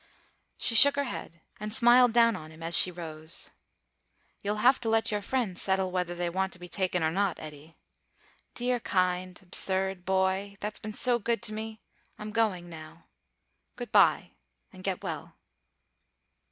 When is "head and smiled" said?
1.03-2.11